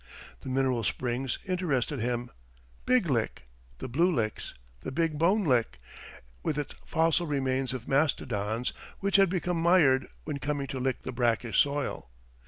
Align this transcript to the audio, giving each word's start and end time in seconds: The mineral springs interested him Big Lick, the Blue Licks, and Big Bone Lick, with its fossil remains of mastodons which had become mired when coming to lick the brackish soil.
The 0.39 0.49
mineral 0.49 0.83
springs 0.83 1.37
interested 1.45 1.99
him 1.99 2.31
Big 2.87 3.07
Lick, 3.07 3.43
the 3.77 3.87
Blue 3.87 4.11
Licks, 4.11 4.55
and 4.83 4.95
Big 4.95 5.19
Bone 5.19 5.43
Lick, 5.43 5.77
with 6.41 6.57
its 6.57 6.73
fossil 6.87 7.27
remains 7.27 7.71
of 7.71 7.87
mastodons 7.87 8.73
which 8.99 9.17
had 9.17 9.29
become 9.29 9.61
mired 9.61 10.07
when 10.23 10.39
coming 10.39 10.65
to 10.65 10.79
lick 10.79 11.03
the 11.03 11.11
brackish 11.11 11.59
soil. 11.59 12.09